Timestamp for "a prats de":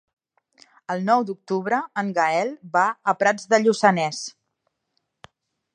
3.13-3.61